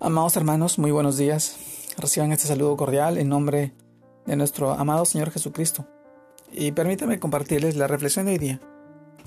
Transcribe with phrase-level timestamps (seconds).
[0.00, 1.56] Amados hermanos, muy buenos días.
[1.98, 3.72] Reciban este saludo cordial en nombre
[4.26, 5.88] de nuestro amado Señor Jesucristo.
[6.52, 8.60] Y permítanme compartirles la reflexión de hoy día,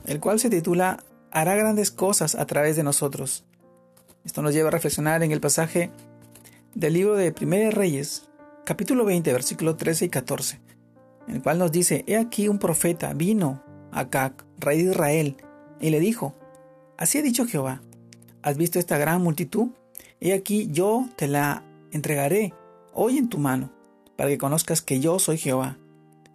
[0.05, 3.43] el cual se titula Hará grandes cosas a través de nosotros.
[4.23, 5.91] Esto nos lleva a reflexionar en el pasaje
[6.73, 8.29] del libro de Primera Reyes,
[8.63, 10.61] capítulo 20, versículo 13 y 14,
[11.27, 13.61] en el cual nos dice, He aquí un profeta vino
[13.91, 15.35] a Cac, rey de Israel,
[15.81, 16.33] y le dijo,
[16.97, 17.81] Así ha dicho Jehová,
[18.41, 19.71] ¿has visto esta gran multitud?
[20.23, 22.53] He aquí yo te la entregaré
[22.93, 23.71] hoy en tu mano,
[24.15, 25.79] para que conozcas que yo soy Jehová.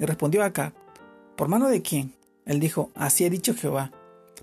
[0.00, 0.74] Y respondió acá,
[1.36, 2.12] ¿por mano de quién?
[2.46, 3.92] Él dijo, así ha dicho Jehová,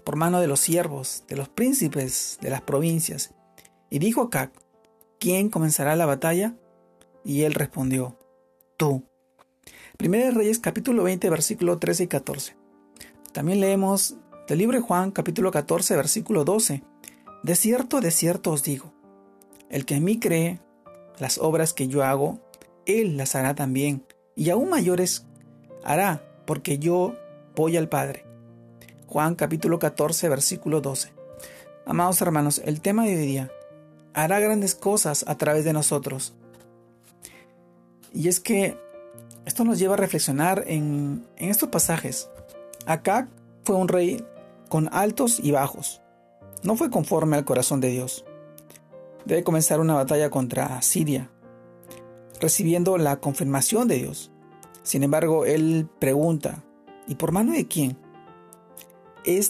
[0.05, 3.33] por mano de los siervos, de los príncipes de las provincias.
[3.89, 4.53] Y dijo acá,
[5.19, 6.55] ¿quién comenzará la batalla?
[7.25, 8.17] Y él respondió,
[8.77, 9.03] tú.
[9.97, 12.55] Primera de Reyes capítulo 20 versículo 13 y 14.
[13.33, 14.15] También leemos
[14.47, 16.81] del libro Juan capítulo 14 versículo 12.
[17.43, 18.92] De cierto, de cierto os digo,
[19.73, 20.59] el que en mí cree,
[21.17, 22.39] las obras que yo hago,
[22.85, 25.25] él las hará también, y aún mayores
[25.83, 27.15] hará, porque yo
[27.55, 28.23] voy al Padre.
[29.07, 31.11] Juan capítulo 14, versículo 12.
[31.87, 33.51] Amados hermanos, el tema de hoy día
[34.13, 36.35] hará grandes cosas a través de nosotros.
[38.13, 38.77] Y es que
[39.47, 42.29] esto nos lleva a reflexionar en, en estos pasajes.
[42.85, 43.27] Acá
[43.63, 44.23] fue un rey
[44.69, 45.99] con altos y bajos.
[46.61, 48.23] No fue conforme al corazón de Dios
[49.25, 51.29] debe comenzar una batalla contra Siria,
[52.39, 54.31] recibiendo la confirmación de Dios.
[54.83, 56.63] Sin embargo, él pregunta,
[57.07, 57.97] ¿y por mano de quién?
[59.23, 59.49] Es,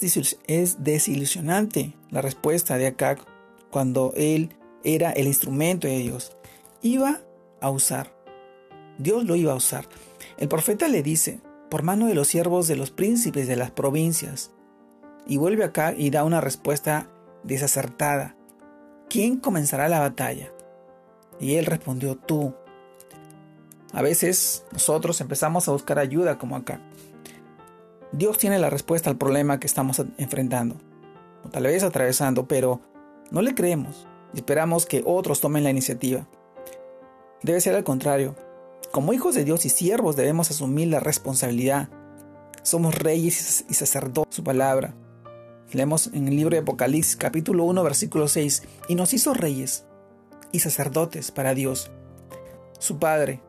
[0.84, 3.18] desilusionante la respuesta de Acab
[3.72, 6.38] cuando él era el instrumento de Dios.
[6.82, 7.22] Iba
[7.60, 8.16] a usar.
[9.00, 9.86] Dios lo iba a usar.
[10.38, 14.52] El profeta le dice, por mano de los siervos de los príncipes de las provincias.
[15.26, 17.10] Y vuelve acá y da una respuesta
[17.44, 18.36] desacertada.
[19.14, 20.52] ¿Quién comenzará la batalla?
[21.39, 22.56] Y él respondió, tú.
[23.94, 26.82] A veces nosotros empezamos a buscar ayuda como acá.
[28.11, 30.77] Dios tiene la respuesta al problema que estamos enfrentando,
[31.45, 32.82] o tal vez atravesando, pero
[33.30, 36.27] no le creemos y esperamos que otros tomen la iniciativa.
[37.43, 38.36] Debe ser al contrario.
[38.92, 41.88] Como hijos de Dios y siervos debemos asumir la responsabilidad.
[42.64, 44.95] Somos reyes y sacerdotes, su palabra.
[45.73, 49.86] Leemos en el libro de Apocalipsis capítulo 1 versículo 6, y nos hizo reyes
[50.52, 51.92] y sacerdotes para Dios,
[52.78, 53.42] su Padre.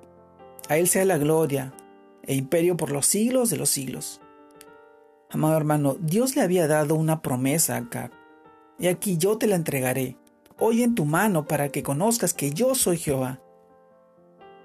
[0.71, 1.75] A Él sea la gloria
[2.23, 4.23] e imperio por los siglos de los siglos.
[5.29, 8.11] Amado hermano, Dios le había dado una promesa acá,
[8.79, 10.17] y aquí yo te la entregaré,
[10.59, 13.43] hoy en tu mano para que conozcas que yo soy Jehová.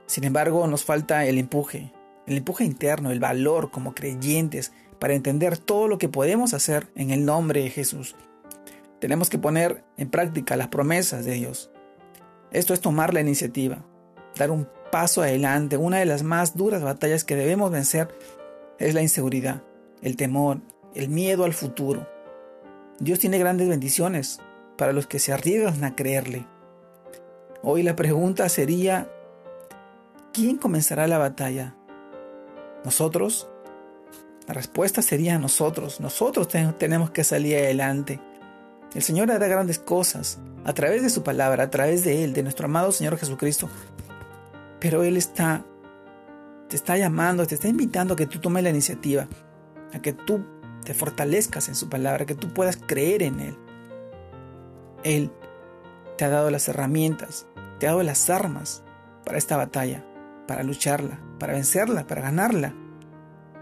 [0.05, 1.91] Sin embargo, nos falta el empuje,
[2.29, 7.09] el empuje interno, el valor como creyentes para entender todo lo que podemos hacer en
[7.09, 8.15] el nombre de Jesús.
[8.99, 11.71] Tenemos que poner en práctica las promesas de Dios.
[12.51, 13.83] Esto es tomar la iniciativa,
[14.37, 15.77] dar un paso adelante.
[15.77, 18.09] Una de las más duras batallas que debemos vencer
[18.77, 19.63] es la inseguridad,
[20.03, 20.61] el temor,
[20.93, 22.07] el miedo al futuro.
[22.99, 24.39] Dios tiene grandes bendiciones
[24.77, 26.45] para los que se arriesgan a creerle.
[27.63, 29.09] Hoy la pregunta sería,
[30.31, 31.75] ¿quién comenzará la batalla?
[32.83, 33.47] ¿Nosotros?
[34.47, 35.99] La respuesta sería nosotros.
[35.99, 38.19] Nosotros tenemos que salir adelante.
[38.93, 42.43] El Señor hará grandes cosas a través de su palabra, a través de Él, de
[42.43, 43.69] nuestro amado Señor Jesucristo.
[44.79, 45.65] Pero Él está,
[46.67, 49.27] te está llamando, te está invitando a que tú tomes la iniciativa,
[49.93, 50.43] a que tú
[50.83, 53.57] te fortalezcas en su palabra, que tú puedas creer en Él.
[55.03, 55.31] Él
[56.17, 57.45] te ha dado las herramientas,
[57.77, 58.83] te ha dado las armas
[59.23, 60.03] para esta batalla
[60.49, 62.73] para lucharla, para vencerla, para ganarla.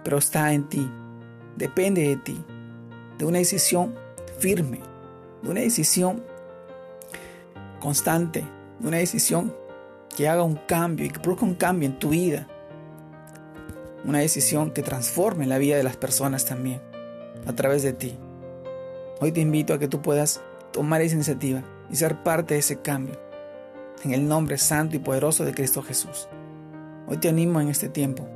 [0.06, 0.90] Pero está en ti,
[1.58, 2.42] depende de ti,
[3.18, 3.94] de una decisión
[4.40, 4.80] firme,
[5.44, 6.24] de una decisión
[7.82, 8.46] constante,
[8.80, 9.54] de una decisión
[10.16, 12.48] que haga un cambio y que produzca un cambio en tu vida.
[14.06, 16.80] Una decisión que transforme la vida de las personas también,
[17.46, 18.18] a través de ti.
[19.20, 20.40] Hoy te invito a que tú puedas
[20.72, 23.20] tomar esa iniciativa y ser parte de ese cambio.
[24.06, 26.30] En el nombre santo y poderoso de Cristo Jesús.
[27.08, 28.28] Hoy te animo en este tiempo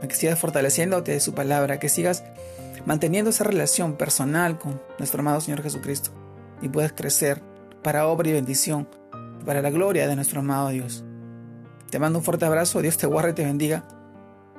[0.00, 2.22] a que sigas fortaleciéndote de su palabra, que sigas
[2.84, 6.12] manteniendo esa relación personal con nuestro amado Señor Jesucristo
[6.62, 7.42] y puedas crecer
[7.82, 8.88] para obra y bendición,
[9.44, 11.04] para la gloria de nuestro amado Dios.
[11.90, 13.84] Te mando un fuerte abrazo, Dios te guarde y te bendiga,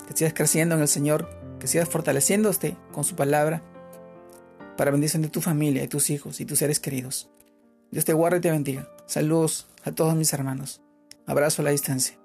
[0.08, 1.30] que sigas creciendo en el Señor,
[1.60, 3.62] que sigas fortaleciéndote con su palabra
[4.76, 7.30] para bendición de tu familia y tus hijos y tus seres queridos.
[7.92, 8.90] Dios te guarde y te bendiga.
[9.06, 10.82] Saludos a todos mis hermanos.
[11.26, 12.18] Abrazo a la distancia.